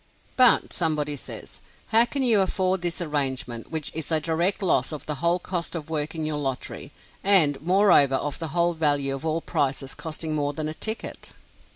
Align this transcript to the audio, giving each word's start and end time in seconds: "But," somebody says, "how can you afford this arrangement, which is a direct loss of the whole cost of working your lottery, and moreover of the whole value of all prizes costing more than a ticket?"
"But," 0.35 0.73
somebody 0.73 1.15
says, 1.15 1.59
"how 1.89 2.05
can 2.05 2.23
you 2.23 2.41
afford 2.41 2.81
this 2.81 3.01
arrangement, 3.01 3.69
which 3.69 3.91
is 3.93 4.11
a 4.11 4.19
direct 4.19 4.63
loss 4.63 4.91
of 4.91 5.05
the 5.05 5.13
whole 5.21 5.37
cost 5.37 5.75
of 5.75 5.91
working 5.91 6.25
your 6.25 6.39
lottery, 6.39 6.91
and 7.23 7.61
moreover 7.61 8.15
of 8.15 8.39
the 8.39 8.47
whole 8.47 8.73
value 8.73 9.13
of 9.13 9.27
all 9.27 9.41
prizes 9.41 9.93
costing 9.93 10.33
more 10.33 10.53
than 10.53 10.67
a 10.67 10.73
ticket?" 10.73 11.33